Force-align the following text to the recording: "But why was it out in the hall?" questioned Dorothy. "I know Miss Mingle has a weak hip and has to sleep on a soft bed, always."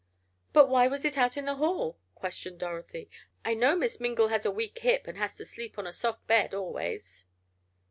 "But 0.51 0.67
why 0.67 0.87
was 0.87 1.05
it 1.05 1.15
out 1.15 1.37
in 1.37 1.45
the 1.45 1.57
hall?" 1.57 1.99
questioned 2.15 2.57
Dorothy. 2.57 3.07
"I 3.45 3.53
know 3.53 3.75
Miss 3.75 3.99
Mingle 3.99 4.29
has 4.29 4.47
a 4.47 4.49
weak 4.51 4.79
hip 4.79 5.05
and 5.05 5.15
has 5.19 5.35
to 5.35 5.45
sleep 5.45 5.77
on 5.77 5.85
a 5.85 5.93
soft 5.93 6.25
bed, 6.25 6.55
always." 6.55 7.27